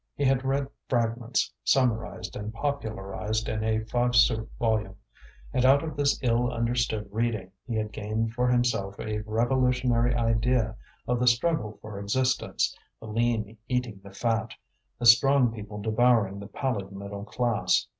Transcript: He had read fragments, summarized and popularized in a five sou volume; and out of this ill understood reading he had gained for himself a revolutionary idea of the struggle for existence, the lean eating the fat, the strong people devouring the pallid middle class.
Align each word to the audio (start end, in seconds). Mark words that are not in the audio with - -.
He 0.15 0.25
had 0.25 0.43
read 0.43 0.67
fragments, 0.89 1.53
summarized 1.63 2.35
and 2.35 2.51
popularized 2.51 3.47
in 3.47 3.63
a 3.63 3.81
five 3.85 4.15
sou 4.15 4.49
volume; 4.57 4.95
and 5.53 5.63
out 5.63 5.83
of 5.83 5.95
this 5.95 6.17
ill 6.23 6.51
understood 6.51 7.07
reading 7.11 7.51
he 7.67 7.75
had 7.75 7.91
gained 7.91 8.33
for 8.33 8.47
himself 8.47 8.99
a 8.99 9.19
revolutionary 9.27 10.15
idea 10.15 10.75
of 11.07 11.19
the 11.19 11.27
struggle 11.27 11.77
for 11.83 11.99
existence, 11.99 12.75
the 12.99 13.05
lean 13.05 13.59
eating 13.67 14.01
the 14.03 14.09
fat, 14.09 14.55
the 14.97 15.05
strong 15.05 15.51
people 15.53 15.79
devouring 15.79 16.39
the 16.39 16.47
pallid 16.47 16.91
middle 16.91 17.23
class. 17.25 17.85